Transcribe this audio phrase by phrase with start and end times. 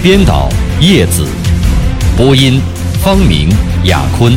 [0.00, 0.48] 编导
[0.80, 1.26] 叶子，
[2.16, 2.60] 播音
[3.02, 3.48] 方明、
[3.82, 4.32] 雅坤，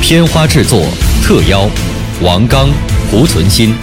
[0.00, 0.86] 片花制作
[1.24, 1.68] 特邀
[2.22, 2.68] 王刚、
[3.10, 3.74] 胡存新，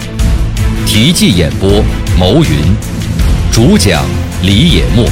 [0.86, 1.84] 题记演播
[2.18, 2.74] 牟云，
[3.52, 4.02] 主讲
[4.42, 5.06] 李野墨。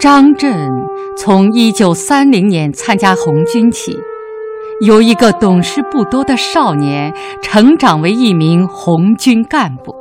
[0.00, 0.50] 张震
[1.14, 4.00] 从一九三零年参加红军起，
[4.80, 9.94] 由一个懂事不多的少年成长为一名红军干部。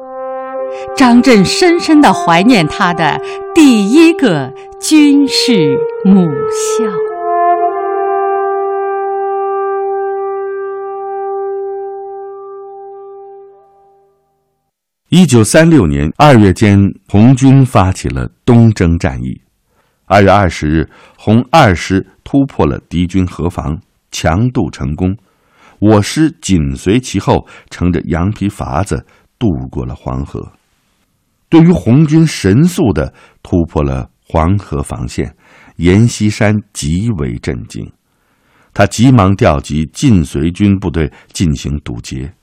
[0.96, 3.20] 张震深深的怀念他的
[3.54, 6.30] 第一个军事母
[6.78, 6.86] 校。
[15.10, 19.42] 一九三六年二月间，红军发起了东征战役。
[20.12, 23.80] 二月二十日，红二师突破了敌军河防，
[24.10, 25.16] 强渡成功。
[25.78, 29.06] 我师紧随其后，乘着羊皮筏子
[29.38, 30.52] 渡过了黄河。
[31.48, 35.36] 对于红军神速的突破了黄河防线，
[35.76, 37.88] 阎锡山极为震惊。
[38.74, 42.34] 他急忙调集晋绥军部队进行堵截，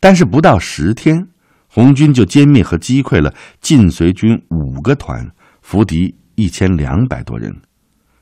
[0.00, 1.28] 但是不到十天，
[1.68, 5.30] 红军就歼灭和击溃了晋绥军五个团，
[5.62, 6.16] 俘敌。
[6.38, 7.52] 一千两百多人，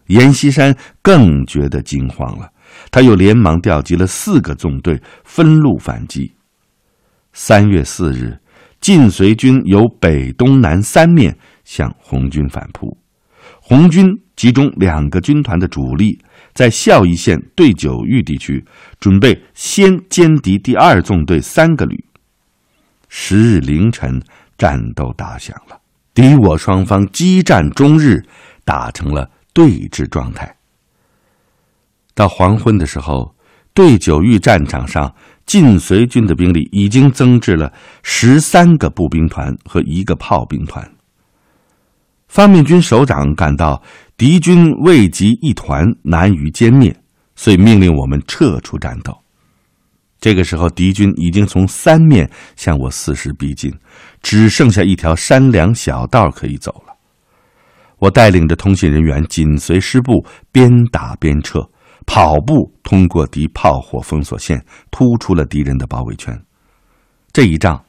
[0.07, 2.51] 阎锡山更觉得惊慌了。
[2.91, 6.33] 他又连忙调集了四个纵队，分路反击。
[7.35, 8.39] 三月四日，
[8.81, 12.97] 晋绥军由北、东南三面向红军反扑。
[13.61, 16.19] 红军集中两个军团的主力，
[16.55, 18.65] 在孝义县对九峪地区，
[18.99, 22.03] 准备先歼敌第二纵队三个旅。
[23.11, 24.23] 十日凌晨，
[24.57, 25.79] 战斗打响了。
[26.17, 28.25] 敌我双方激战终日，
[28.65, 30.57] 打成了对峙状态。
[32.15, 33.37] 到黄昏的时候，
[33.75, 37.71] 对九峪战场上，晋绥军的兵力已经增至了
[38.03, 40.91] 十三个步兵团和一个炮兵团。
[42.29, 43.83] 方面军首长感到
[44.17, 46.99] 敌军未及一团，难于歼灭，
[47.35, 49.15] 遂命令我们撤出战斗。
[50.19, 53.73] 这个时候，敌军已经从三面向我四时逼近，
[54.23, 56.95] 只剩下一条山梁小道可以走了。
[57.99, 61.61] 我带领着通信人员紧随师部，边打边撤，
[62.07, 66.39] 跑步通过敌炮火封锁线，突出了敌人的包围圈。
[67.33, 67.83] 这一仗，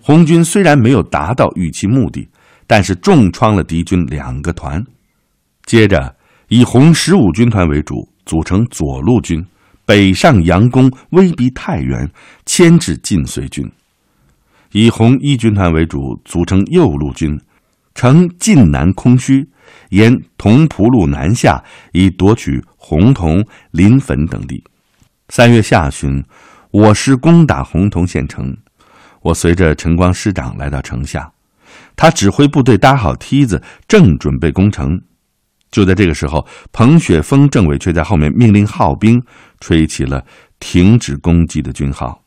[0.00, 2.28] 红军虽然没有达到预期目的，
[2.66, 4.82] 但是重创了敌军两个团。
[5.64, 6.14] 接着，
[6.48, 9.44] 以红十五军团为主，组成左路军。
[9.84, 12.10] 北上佯攻，威逼太原，
[12.46, 13.66] 牵制晋绥军；
[14.72, 17.40] 以红一军团为主，组成右路军，
[17.94, 19.48] 乘晋南空虚，
[19.90, 21.62] 沿同蒲路南下，
[21.92, 24.62] 以夺取洪洞、临汾等地。
[25.28, 26.24] 三月下旬，
[26.70, 28.56] 我师攻打洪洞县城，
[29.22, 31.32] 我随着陈光师长来到城下，
[31.96, 35.00] 他指挥部队搭好梯子，正准备攻城。
[35.72, 39.20] 就在这个时候，彭雪枫政委却在后面命令号兵
[39.58, 40.24] 吹起了
[40.60, 42.22] 停止攻击的军号。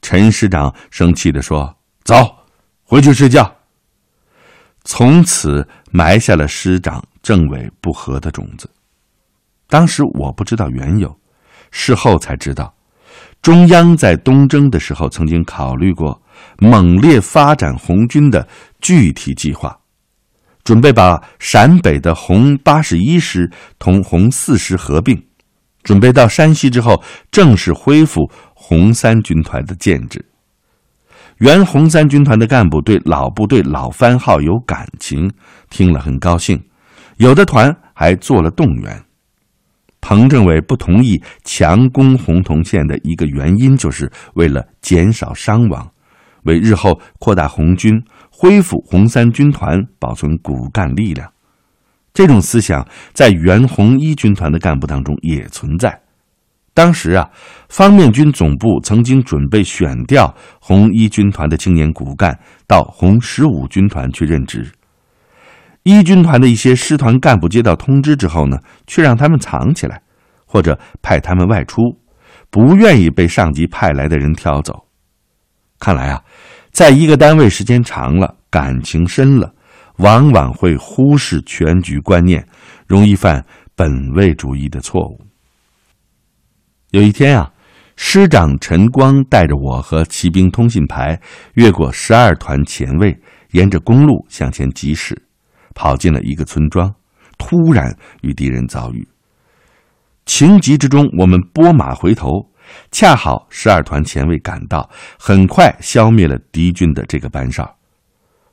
[0.00, 2.34] 陈师长生气地说：“走，
[2.84, 3.54] 回去睡觉。”
[4.84, 8.70] 从此埋下了师长政委不和的种子。
[9.68, 11.14] 当时我不知道缘由，
[11.70, 12.72] 事后才知道，
[13.40, 16.20] 中央在东征的时候曾经考虑过
[16.58, 18.46] 猛烈发展红军的
[18.80, 19.76] 具体计划。
[20.64, 25.20] 准备把陕北的红八十一师同红四师合并，
[25.82, 30.24] 准备到山西之后正式恢复红三军团的建制。
[31.38, 35.28] 原红三军团的干部对老部队老番号有感情，
[35.70, 36.62] 听了很高兴，
[37.16, 39.02] 有的团还做了动员。
[40.00, 45.88] 彭政委不同意强攻红铜县的一个原因，就是为了减少伤亡，
[46.44, 48.00] 为日后扩大红军。
[48.42, 51.32] 恢复红三军团，保存骨干力量，
[52.12, 55.96] 这种思想在原红一军团的干部当中也存在。
[56.74, 57.30] 当时啊，
[57.68, 62.36] 方面军总部曾经准备选调红一军团的青年骨干
[62.66, 64.72] 到红十五军团去任职。
[65.84, 68.58] 一军团的一些师团干部接到通知之后呢，
[68.88, 70.02] 却让他们藏起来，
[70.46, 71.80] 或者派他们外出，
[72.50, 74.88] 不愿意被上级派来的人挑走。
[75.78, 76.22] 看来啊，
[76.72, 79.54] 在一个单位时间长了，感情深了，
[79.98, 82.46] 往往会忽视全局观念，
[82.86, 83.44] 容易犯
[83.76, 85.20] 本位主义的错误。
[86.90, 87.52] 有一天啊，
[87.96, 91.20] 师长陈光带着我和骑兵通信排，
[91.54, 93.14] 越过十二团前卫，
[93.50, 95.20] 沿着公路向前疾驶。
[95.74, 96.94] 跑进了一个村庄，
[97.38, 99.08] 突然与敌人遭遇。
[100.26, 102.46] 情急之中，我们拨马回头，
[102.90, 104.88] 恰好十二团前卫赶到，
[105.18, 107.76] 很快消灭了敌军的这个班哨。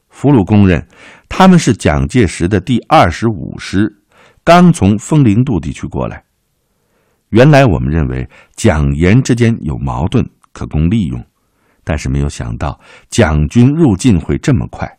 [0.10, 0.86] 俘虏公认
[1.27, 3.88] 他们是蒋介石的第二十五师，
[4.44, 6.24] 刚从丰陵渡地区过来。
[7.30, 11.24] 原来我们认为蒋阎之间有矛盾，可供利用，
[11.83, 12.80] 但是没有想到
[13.10, 14.89] 蒋军入晋会这么快。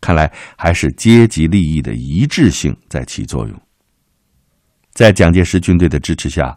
[0.00, 3.60] 看来还是阶级利益的一致性在起作用。
[4.92, 6.56] 在蒋介石军队的支持下，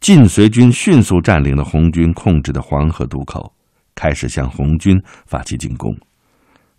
[0.00, 3.52] 晋绥军迅速占领了红军控制的黄河渡口，
[3.94, 5.94] 开始向红军发起进攻。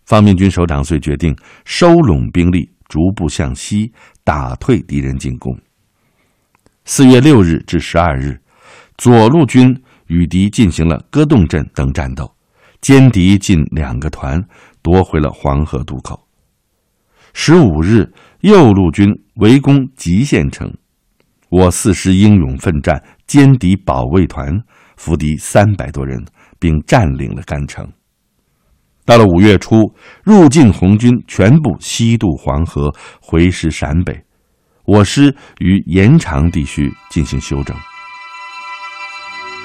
[0.04, 3.92] 方面军首长遂决定收拢兵力，逐步向西
[4.24, 5.56] 打退敌人进攻。
[6.84, 8.40] 四月六日至十二日，
[8.96, 12.34] 左路军与敌进行了戈洞镇等战斗，
[12.80, 14.42] 歼敌近两个团。
[14.82, 16.26] 夺回了黄河渡口。
[17.34, 20.72] 十五日，右路军围攻吉县城，
[21.50, 24.48] 我四师英勇奋战，歼敌保卫团，
[24.96, 26.24] 俘敌三百多人，
[26.60, 27.86] 并占领了甘城。
[29.04, 29.92] 到了五月初，
[30.22, 34.22] 入晋红军全部西渡黄河，回师陕北，
[34.84, 37.76] 我师于延长地区进行休整。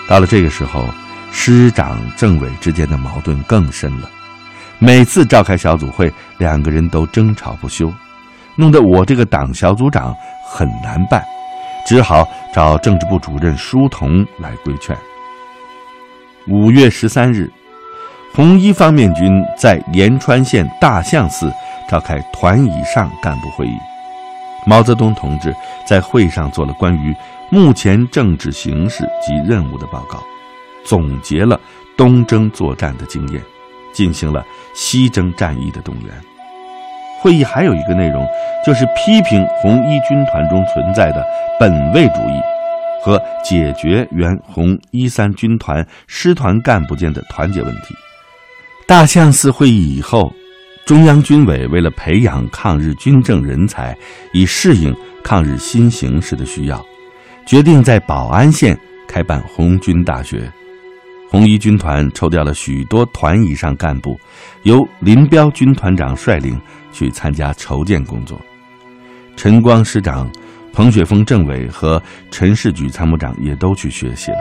[0.08, 0.84] 到了这个时候，
[1.32, 4.10] 师长、政委之间的矛盾更深了。
[4.80, 7.94] 每次召开小组会，两个人都争吵不休，
[8.56, 10.12] 弄得我这个党小组长
[10.50, 11.24] 很难办，
[11.86, 14.98] 只好找政治部主任舒同来规劝。
[16.48, 17.50] 五月十三日，
[18.34, 21.54] 红一方面军在延川县大相寺
[21.90, 23.78] 召开团以上干部会议，
[24.66, 25.56] 毛泽东同志
[25.88, 27.16] 在会上做了关于
[27.50, 30.24] 目前政治形势及任务的报告，
[30.84, 31.60] 总结了
[31.96, 33.42] 东征作战的经验。
[33.94, 36.35] 进行了西征战役的动员。
[37.26, 38.24] 会议还有一个内容，
[38.64, 41.26] 就是批评红一军团中存在的
[41.60, 42.40] 本位主义，
[43.02, 47.96] 和解决原红一三军团师团干部间的团结问题。
[48.86, 50.32] 大相寺会议以后，
[50.86, 53.98] 中央军委为了培养抗日军政人才，
[54.32, 56.80] 以适应抗日新形势的需要，
[57.48, 58.78] 决定在保安县
[59.08, 60.48] 开办红军大学。
[61.28, 64.16] 红一军团抽调了许多团以上干部，
[64.62, 66.58] 由林彪军团长率领
[66.96, 68.40] 去参加筹建工作。
[69.36, 70.32] 陈光师长、
[70.72, 72.02] 彭雪枫政委和
[72.32, 74.38] 陈士举参谋长也都去学习了。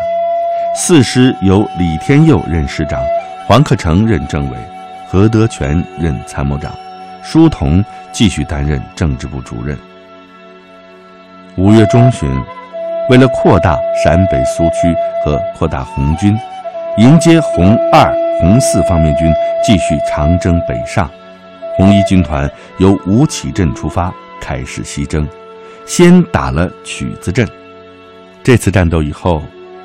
[0.76, 3.02] 四师由李天佑任师长，
[3.46, 4.56] 黄克诚任政委，
[5.08, 6.72] 何德全任参谋长，
[7.22, 9.76] 舒同继续担任政治部主任。
[11.56, 12.30] 五月中旬，
[13.10, 16.38] 为了扩大陕北苏区和扩大红军。
[16.96, 19.26] 迎接红二、红四方面军
[19.64, 21.10] 继续长征北上，
[21.76, 22.48] 红一军团
[22.78, 25.28] 由吴起镇出发，开始西征，
[25.86, 27.46] 先打了曲子镇。
[28.44, 29.43] 这次战斗以后，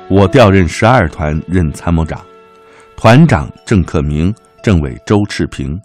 [0.08, 2.20] 我调任十二团任参谋长，
[2.96, 4.32] 团长郑克明，
[4.62, 5.76] 政委周赤平。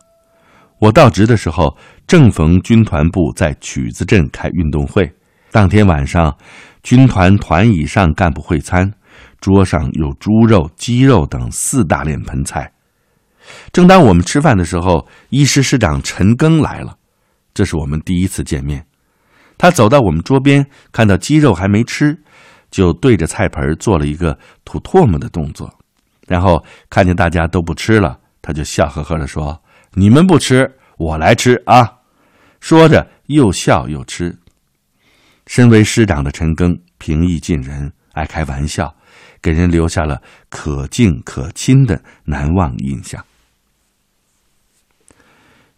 [0.77, 5.11] 我到职的时候，正逢军团部在曲子镇开运动会，
[5.51, 6.35] 当天晚上，
[6.83, 8.91] 军团团以上干部会餐。
[9.39, 12.71] 桌上有猪肉、鸡肉等四大脸盆菜。
[13.71, 16.97] 正当我们吃饭的时候，一师师长陈庚来了，
[17.53, 18.85] 这是我们第一次见面。
[19.57, 22.17] 他走到我们桌边，看到鸡肉还没吃，
[22.69, 25.73] 就对着菜盆做了一个吐唾沫的动作。
[26.27, 29.61] 然后看见大家都不吃了，他就笑呵呵地说
[29.93, 31.89] ：“你们不吃，我来吃啊！”
[32.59, 34.35] 说着又笑又吃。
[35.47, 38.93] 身为师长的陈庚平易近人，爱开玩笑。
[39.41, 43.23] 给人留下了可敬可亲的难忘印象。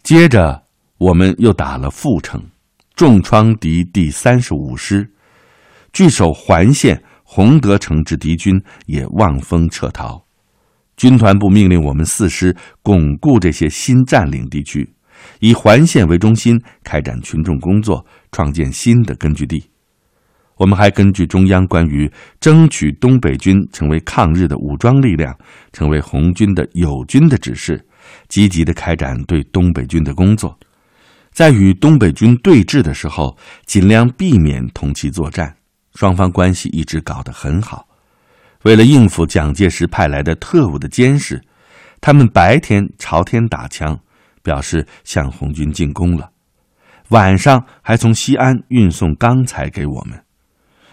[0.08, 0.62] 接着，
[0.96, 2.42] 我们又打了阜城，
[2.96, 5.06] 重创敌第三十五师，
[5.92, 10.24] 据守环县洪德城之敌军也望风撤逃。
[10.96, 14.90] 军团部命令我们四师巩固这些新占领地区，
[15.40, 19.62] 以环县为中心开展群众工作，创建新的根据地。
[20.56, 22.10] 我们还根据中央关于
[22.40, 25.36] 争取东北军成为抗日的武装力量、
[25.70, 27.86] 成为红军的友军的指示，
[28.28, 30.58] 积极地开展对东北军的工作。
[31.32, 35.54] 在与东北军对峙的时候，尽量避免同其作战，
[35.94, 37.86] 双方关系一直搞得很好。
[38.64, 41.40] 为了应付蒋介石派来的特务的监视，
[42.00, 43.96] 他们白天朝天打枪，
[44.42, 46.28] 表示向红军进攻了；
[47.10, 50.20] 晚上还从西安运送钢材给我们。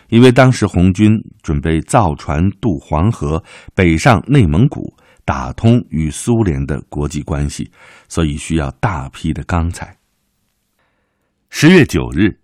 [0.09, 3.43] 因为当时红军准备造船渡黄河，
[3.73, 4.94] 北上内蒙古，
[5.25, 7.71] 打通与苏联的国际关系，
[8.07, 9.97] 所以需要大批的钢材。
[11.49, 12.39] 十月九日，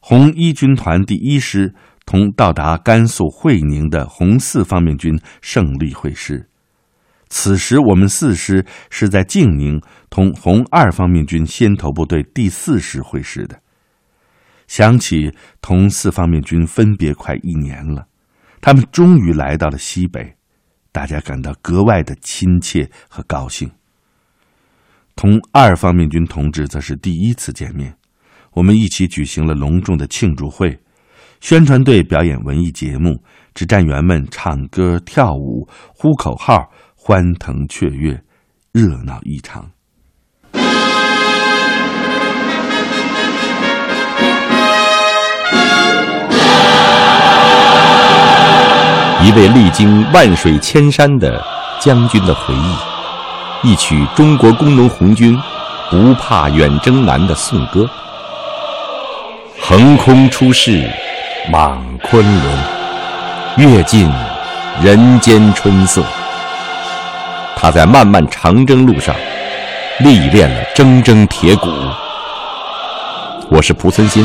[0.00, 1.74] 红一军团第一师
[2.06, 6.48] 同到达甘肃会宁的红四方面军胜利会师。
[7.28, 13.60] 此时，我们四师是在静宁同红二方面军先头部队第四师会师的。
[14.68, 18.06] 想起同四方面军分别快一年了，
[18.60, 20.36] 他们终于来到了西北，
[20.96, 23.70] 大家感到格外的亲切和高兴。
[25.14, 27.94] 同二方面军同志则是第一次见面，
[28.52, 30.80] 我们一起举行了隆重的庆祝会，
[31.38, 33.22] 宣传队表演文艺节目，
[33.52, 38.18] 指战员们唱歌跳舞、呼口号，欢腾雀跃，
[38.72, 39.70] 热闹异常。
[49.26, 51.44] 一位历经万水千山的
[51.80, 55.36] 将军的回忆，一曲中国工农红军
[55.90, 57.90] 不怕远征难的颂歌。
[59.60, 60.88] 横空出世，
[61.50, 62.56] 莽昆仑，
[63.56, 64.08] 阅尽
[64.80, 66.04] 人间春色。
[67.56, 69.12] 他在漫漫长征路上
[69.98, 71.68] 历练了铮铮铁骨。
[73.48, 74.24] 我是蒲存昕，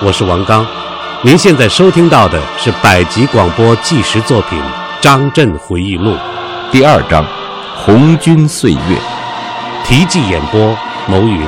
[0.00, 0.66] 我是王刚。
[1.24, 4.56] 您现在收听到的是百集广播纪实作品
[5.02, 6.12] 《张震回忆录》
[6.70, 7.24] 第二章
[7.74, 8.78] 《红军岁月》，
[9.84, 11.44] 题记演播牟云，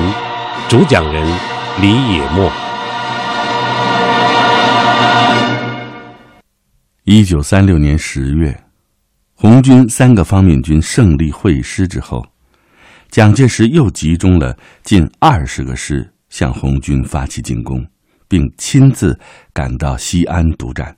[0.67, 1.25] 主讲人
[1.79, 2.51] 李野墨。
[7.05, 8.65] 一九三六年十月，
[9.35, 12.25] 红军三个方面军胜利会师之后，
[13.09, 17.87] 蒋介石又集中了近二十个师向红军发起进攻。
[18.31, 19.19] 并亲自
[19.51, 20.95] 赶到西安督战，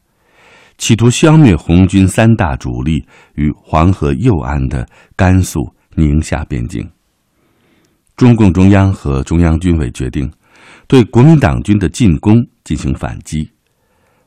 [0.78, 5.60] 企图消灭红军三大主力于黄河右岸的甘肃、
[5.96, 6.88] 宁夏边境。
[8.16, 10.32] 中共中央和中央军委决定
[10.88, 13.52] 对国民党军的进攻进行反击。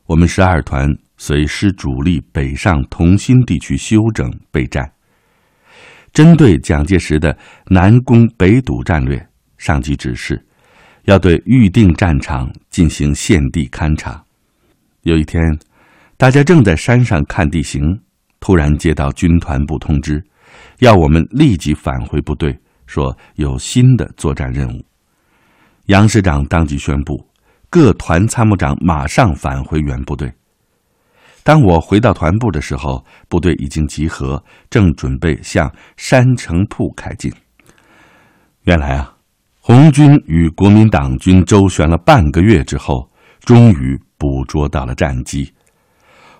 [0.05, 4.91] 我们十二团随师主力北上同心地区休整备战。
[6.11, 7.37] 针对蒋介石的
[7.67, 9.25] 南攻北堵战略，
[9.57, 10.45] 上级指示。
[11.07, 14.21] 要对预定战场进行现地勘察。
[15.03, 15.41] 有一天，
[16.17, 17.81] 大家正在山上看地形，
[18.41, 20.21] 突然接到军团部通知，
[20.79, 22.53] 要我们立即返回部队，
[22.87, 24.85] 说有新的作战任务。
[25.85, 27.25] 杨师长当即宣布，
[27.69, 30.29] 各团参谋长马上返回原部队。
[31.41, 37.31] 当我回到团部的时候，部队已经集合，正准备向山城铺开进。
[38.63, 39.16] 原来啊。
[39.67, 43.05] 红军与国民党军周旋了半个月之后，
[43.41, 45.51] 终于捕捉到了战机。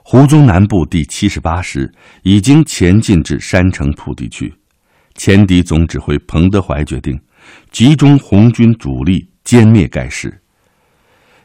[0.02, 1.94] 胡宗南部第七十八师
[2.24, 4.54] 已经前进至山城铺地区，
[5.16, 7.20] 前敌总指挥彭德怀决定
[7.70, 10.34] 集中红军主力歼灭该师。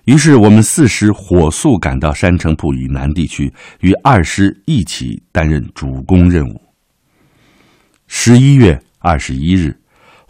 [0.04, 6.62] 于是，我们四师火速赶到山城铺以南地区，与二师一起担任主攻任务。
[8.06, 9.76] 十一月二十一日。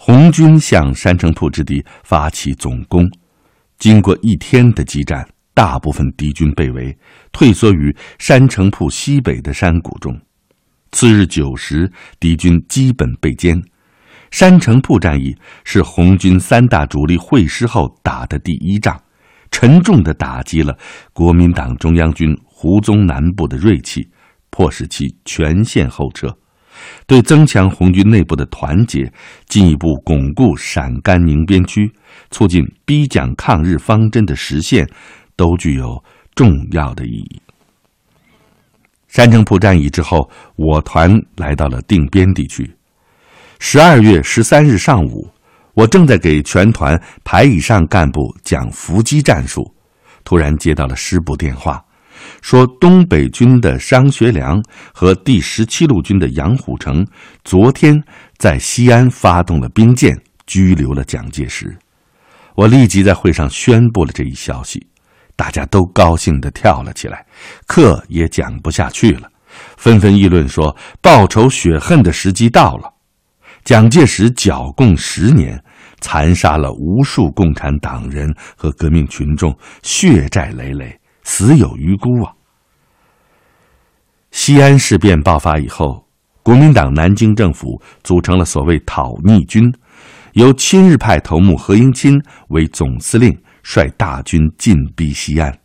[0.04, 3.08] 红军向山城铺之地发起总攻，
[3.78, 6.98] 经过一天的激战，大部分敌军被围，
[7.30, 10.20] 退缩于山城铺西北的山谷中。
[10.90, 13.62] 次日九时，敌军基本被歼。
[14.32, 19.00] 山城铺战役是红军三大主力会师后打的第一仗，
[19.52, 20.76] 沉重的打击了
[21.12, 24.10] 国民党中央军胡宗南部的锐气，
[24.50, 26.36] 迫使其全线后撤。
[27.06, 29.12] 对增强红军内部的团结，
[29.46, 31.90] 进一步巩固陕甘宁边区，
[32.30, 34.88] 促进逼蒋抗日方针的实现，
[35.36, 36.02] 都具有
[36.34, 37.42] 重要的意义。
[39.08, 42.70] 山城铺战役之后，我团来到了定边地区。
[43.58, 45.28] 十二月十三日上午，
[45.74, 49.70] 我正在给全团排以上干部讲伏击战术，
[50.24, 51.84] 突然接到了师部电话。
[52.42, 57.06] 说东北军的商学良和第十七路军的杨虎城
[57.44, 57.98] 昨天
[58.36, 61.74] 在西安发动了兵谏，拘留了蒋介石。
[62.54, 64.84] 我立即在会上宣布了这一消息，
[65.36, 67.24] 大家都高兴地跳了起来，
[67.66, 69.30] 课也讲不下去了，
[69.78, 72.92] 纷纷议论说报仇雪恨的时机到了。
[73.64, 75.62] 蒋介石剿共十年，
[76.00, 82.32] 残杀了无数共产党人和革命群众，血债累累，死有余辜啊！
[84.30, 86.06] 西安事变爆发以后，
[86.42, 89.72] 国民党南京政府组成了所谓讨逆军，
[90.32, 92.14] 由亲日派头目何应钦
[92.48, 95.56] 为总司令，率大军进逼西安。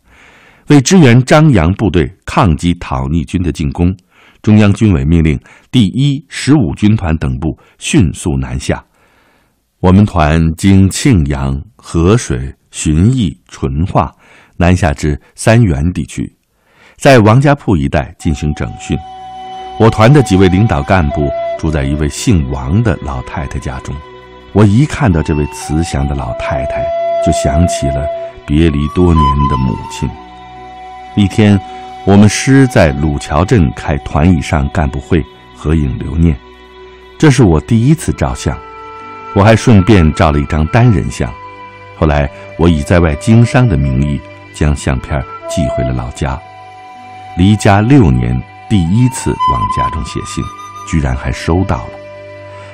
[0.68, 3.96] 为支援张杨部队抗击讨逆军的进攻，
[4.42, 8.84] 中央军委命令第一、十五军团等部迅速南下。
[9.80, 14.12] 我们团经庆阳、河水、旬邑、淳化，
[14.58, 16.30] 南下至三原地区，
[16.96, 18.98] 在王家铺一带进行整训。
[19.78, 23.94] 我团的几位领导干部住在一位姓王的老太太家中。
[24.52, 26.84] 我一看到这位慈祥的老太太，
[27.24, 28.04] 就想起了
[28.44, 30.10] 别离多年的母亲。
[31.14, 31.60] 一天，
[32.04, 35.24] 我们师在鲁桥镇开团以上干部会，
[35.54, 36.36] 合影留念。
[37.16, 38.58] 这是我第一次照相，
[39.36, 41.32] 我还顺便照了一张单人相。
[41.96, 44.20] 后来，我以在外经商的名义
[44.58, 46.36] 将相片寄回了老家。
[47.36, 50.42] 离家六年，第一次往家中写信，
[50.88, 51.90] 居然还收到了。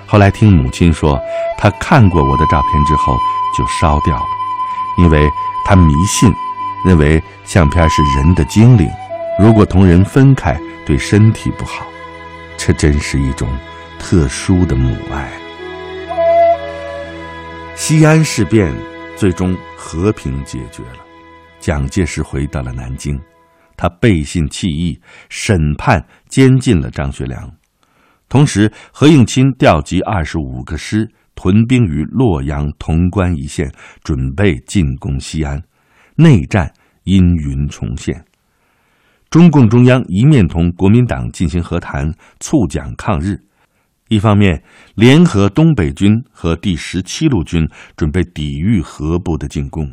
[0.06, 1.20] 后来听母亲说，
[1.58, 3.18] 她看过我的照片之后
[3.56, 4.26] 就烧掉了，
[4.96, 5.28] 因为
[5.66, 6.32] 她迷信。
[6.86, 8.86] 认为相片是人的精灵，
[9.38, 11.86] 如果同人分开，对身体不好。
[12.58, 13.48] 这真是一种
[13.98, 15.30] 特殊的母爱。
[17.74, 18.70] 西安事变
[19.16, 21.03] 最终和平解决了，
[21.64, 23.18] 蒋介石回到了南京，
[23.74, 27.50] 他背信弃义，审判监禁了张学良，
[28.28, 35.58] 同时何应钦调集二十五个师屯兵于洛阳、潼关一线，准备进攻西安。
[36.16, 36.70] 内战
[37.04, 38.26] 阴云重现，
[39.30, 43.36] 中共中央一面同国民党进行和谈，促蒋抗日；
[44.10, 44.62] 一方面
[44.96, 47.66] 联合东北军和第十七路军，
[47.96, 49.90] 准备抵御河部的进攻。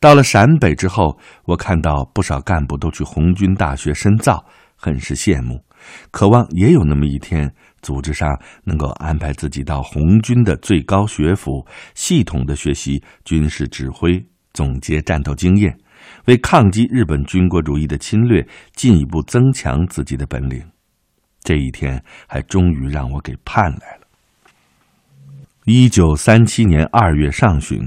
[0.00, 4.44] 到了陕北之后，我看到不少干部都去红军大学深造，
[4.76, 5.60] 很是羡慕，
[6.10, 8.28] 渴望也有那么一天，组织上
[8.64, 14.24] 能够安排自己到红军的最高学府，系统的学习军事指挥。
[14.54, 15.76] 总结战斗经验，
[16.26, 20.60] 为抗击日本军国主义的侵略进一步增强自己的本领。
[21.44, 24.06] 这一天还终于让我给盼来了。
[25.64, 27.78] 一九三七年二月上旬，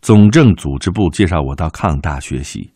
[0.00, 2.72] 总政组织部介绍我到抗大学习。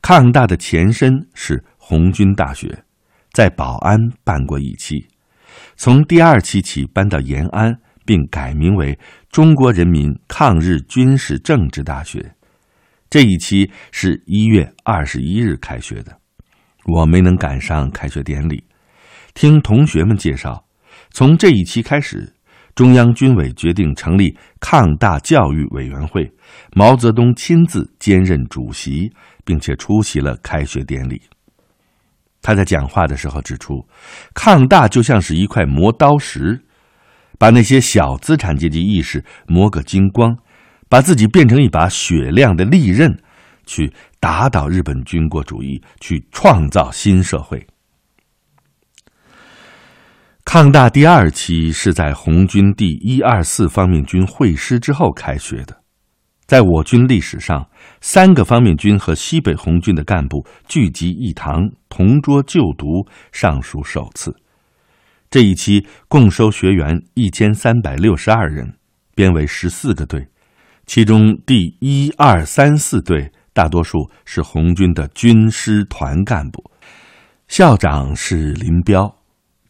[0.00, 2.84] 抗大的前身是红军大学，
[3.32, 5.06] 在宝安办过一期，
[5.76, 7.78] 从第二期起搬到延安。
[8.04, 8.98] 并改名为
[9.30, 12.34] 中国人民抗日军事政治大学。
[13.08, 16.18] 这一期是一月二十一日开学的，
[16.84, 18.64] 我没能赶上开学典礼。
[19.34, 20.64] 听同学们介绍，
[21.12, 22.34] 从这一期开始，
[22.74, 26.32] 中央军委决定成立抗大教育委员会，
[26.74, 29.12] 毛泽东亲自兼任主席，
[29.44, 31.20] 并且出席了开学典礼。
[32.40, 33.86] 他在讲话的时候指出，
[34.34, 36.60] 抗大就像是一块磨刀石。
[37.38, 40.36] 把那些小资产阶级意识磨个精光，
[40.88, 43.20] 把自己变成一把雪亮的利刃，
[43.66, 47.66] 去打倒日本军国主义，去创造新社会。
[50.44, 55.82] 抗大第二期是在红军第一二四方面军会师之后开学的，
[56.46, 57.66] 在我军历史上，
[58.00, 64.34] 三个方面军和西北红军的干部聚集一堂，同桌就读，尚属首次。
[65.30, 68.74] 这一期共收学员一千三百六十二人，
[69.14, 70.26] 编为十四个队，
[70.86, 76.70] 其中第一、二、三、四队大多数是红军的军师团干部，
[77.48, 79.16] 校长是林彪，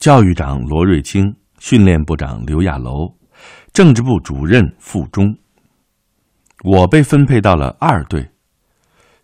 [0.02, 3.14] 教育长罗瑞卿，训练部长刘亚楼，
[3.72, 5.32] 政治部主任傅忠。
[6.64, 8.28] 我被分配到了二队，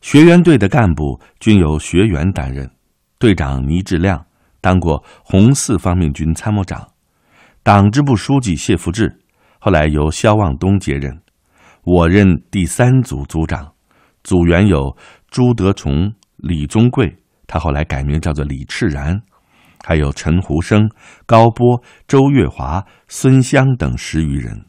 [0.01, 2.71] 学员队的干部均由学员担任，
[3.19, 4.25] 队长倪志亮。
[4.61, 6.87] 当过红四方面军参谋长，
[7.65, 9.19] 党支部书记谢福志，
[9.59, 11.21] 后来由肖望东接任。
[11.83, 13.73] 我任第三组组长，
[14.23, 14.97] 组员有
[15.29, 17.17] 朱德崇、李宗贵，
[17.49, 19.21] 他后来改名叫做李炽然，
[19.85, 20.89] 还有陈胡生、
[21.27, 24.65] 高波、周月华、孙湘等十余人。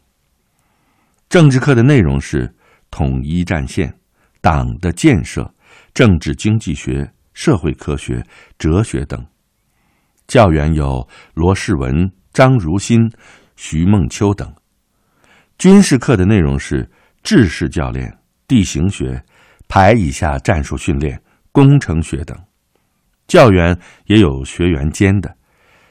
[1.28, 2.52] 政治课的内容是
[2.90, 3.94] 统一战线、
[4.40, 5.52] 党的建设、
[5.94, 8.24] 政治经济学、社会科学、
[8.58, 9.24] 哲学等。
[10.26, 13.10] 教员有罗世文、张如新、
[13.56, 14.52] 徐梦秋等。
[15.58, 16.90] 军事课的内容是
[17.22, 18.16] 制式教练、
[18.48, 19.22] 地形学、
[19.68, 21.20] 排以下战术训练、
[21.52, 22.49] 工程学等。
[23.30, 25.36] 教员也有学员兼的，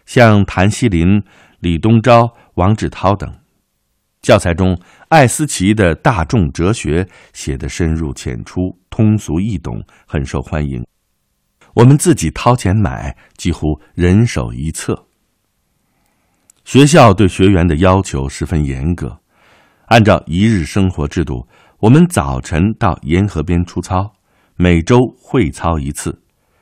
[0.05, 1.23] 像谭锡林、
[1.61, 3.33] 李东钊、王志涛等。
[4.21, 10.85] 教材中，艾思奇的大众哲学写得深入浅出、通俗易懂，很受欢迎。
[11.75, 15.05] 我们自己掏钱买，几乎人手一册。
[16.65, 19.17] 学校对学员的要求十分严格，
[19.85, 21.47] 按照一日生活制度，
[21.79, 24.11] 我们早晨到沿河边出操，
[24.57, 26.21] 每周会操一次，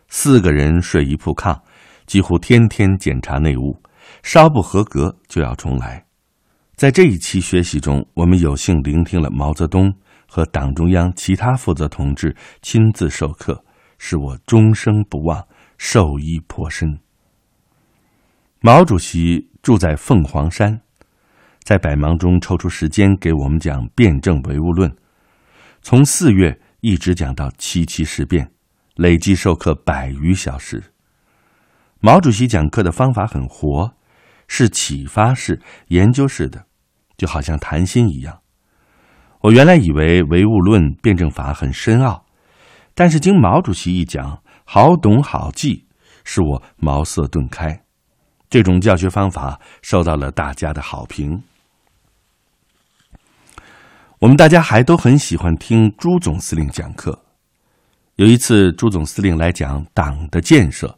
[0.10, 1.60] 四个人睡一铺炕，
[2.06, 3.82] 几乎天天检查内务，
[4.24, 6.06] 稍不合格就要重来。
[6.76, 9.93] 在这一期学习中，我们有幸聆听了毛泽东
[10.28, 13.63] 和党中央其他负责同志亲自授课，
[13.98, 15.43] 使我终生不忘，
[15.78, 17.00] 受益颇深。
[18.60, 20.82] 毛主席住在凤凰山，
[21.63, 24.89] 在百忙中抽出时间给我们讲《辩证唯物论》，
[25.82, 28.52] 从四月一直讲到七七事变，
[28.98, 30.84] 累计授课百余小时。
[32.00, 33.94] 毛主席讲课的方法很活，
[34.48, 36.66] 是启发式、研究式的。
[37.18, 38.42] 就好像谈心一样，
[39.42, 42.26] 我原来以为唯物论辩证法很深奥，
[42.94, 45.88] 但是经毛主席一讲，好懂好记，
[46.24, 47.82] 使我茅塞顿开。
[48.52, 51.42] 这种教学方法受到了大家的好评。
[54.20, 57.27] 我们大家还都很喜欢听朱总司令讲课。
[58.18, 60.98] 有一次，朱总司令来讲党的建设。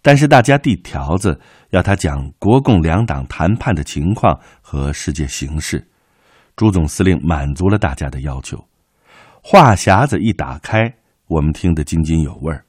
[0.00, 1.38] 但是大家递条子
[1.70, 5.84] 要他讲国共两党谈判的情况和世界形势，
[6.54, 8.64] 朱总司令满足了大家的要求，
[9.42, 10.82] 话匣子一打开，
[11.26, 12.64] 我们听得津津有味儿。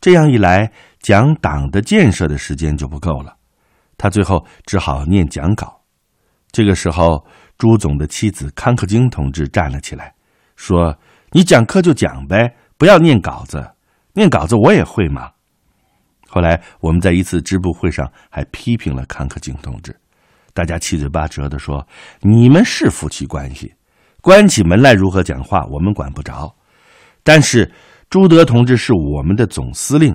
[0.00, 3.36] 这样一来，讲党的建设的时间就不够了，
[3.96, 5.80] 他最后只好念讲稿。
[6.50, 7.24] 这个时候，
[7.56, 10.12] 朱总的妻子康克京同志站了起来，
[10.56, 10.98] 说
[11.30, 13.70] ：“你讲课就讲呗，不要念稿子，
[14.12, 15.30] 念稿子我也会嘛。”
[16.28, 19.94] 后来我们在一次支部会上还批评了康克京同志，
[20.52, 21.86] 大家七嘴八舌的说
[22.20, 23.72] ：“你们是夫妻关系，
[24.20, 26.52] 关起门来如何讲话我们管不着，
[27.22, 27.70] 但是
[28.10, 30.12] 朱德同志是我们的总司令，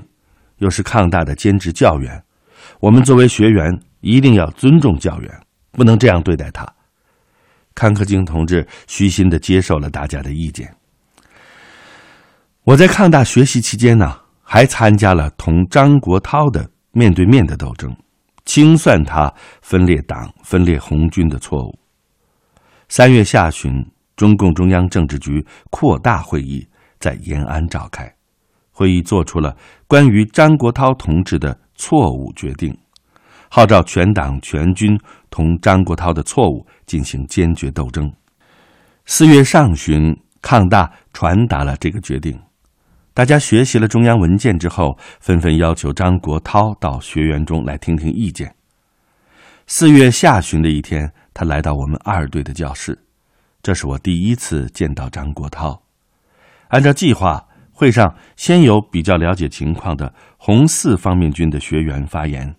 [0.58, 2.22] 又是抗大的兼职教员，
[2.82, 5.41] 我们作为学员一定要尊重教员，
[5.72, 6.67] 不能这样对待他。”
[7.74, 10.69] 康克京同志虚心的接受了大家的意见。
[12.63, 14.19] 我在抗大学习期间呢。
[14.52, 17.95] 还参加了同张国焘的面对面的斗争，
[18.45, 21.80] 清算他分裂党、分裂红军的错误。
[22.88, 23.72] 三月下旬，
[24.15, 26.67] 中共中央政治局扩大会议
[27.00, 28.12] 在延安召开，
[28.72, 32.76] 会议作出了关于张国焘同志的错误决定，
[33.52, 38.12] 号召全党全军同张国焘的错误进行坚决斗争。
[39.06, 42.36] 四月上旬，抗大传达了这个决定。
[43.19, 48.55] 大家学习了中央文件之后，纷纷要求张国焘到学员中来听听意见。
[49.67, 52.97] 四月下旬的一天，他来到我们二队的教室，
[53.62, 55.77] 这是我第一次见到张国焘。
[56.69, 62.55] 按照计划，会上先有比较了解情况的红四方面军的学员发言，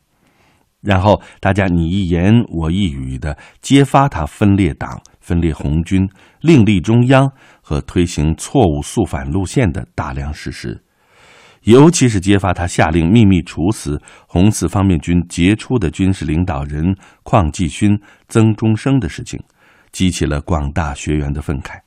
[0.83, 6.07] 然后大家你一言我一语的揭发他分裂党、分裂红军、
[6.43, 7.33] 另立中央。
[7.71, 10.83] 和推行错误肃反路线的大量事实，
[11.63, 17.97] 尤其是揭发他下令秘密处死红四方面军杰出的军事领导人邝继勋、
[18.29, 19.41] 曾中生的事情，
[19.93, 21.79] 激起了广大学员的愤慨。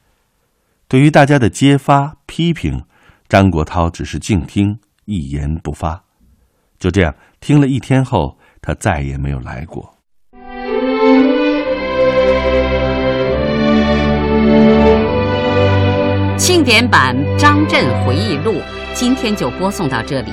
[0.87, 2.81] 对于大家的揭发批评，
[3.27, 6.01] 张国焘只是静听，一言不发。
[6.79, 9.92] 就这样听了一天后，他再也没有来过。
[16.35, 18.55] 庆典版张震回忆录，
[18.93, 20.31] 今天就播送到这里。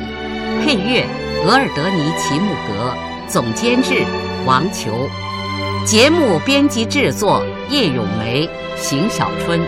[0.64, 1.06] 配乐：
[1.44, 2.94] 额尔德尼·齐木格，
[3.28, 4.02] 总监制：
[4.46, 5.08] 王球，
[5.84, 9.60] 节目编辑制作：叶咏梅、邢小春。